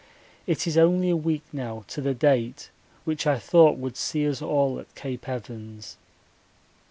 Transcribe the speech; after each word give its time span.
It 0.47 0.65
is 0.65 0.79
only 0.79 1.11
a 1.11 1.15
week 1.15 1.43
now 1.53 1.83
to 1.89 2.01
the 2.01 2.15
date 2.15 2.71
which 3.05 3.27
I 3.27 3.37
thought 3.37 3.77
would 3.77 3.95
see 3.95 4.27
us 4.27 4.41
all 4.41 4.79
at 4.79 4.95
Cape 4.95 5.29
Evans. 5.29 5.95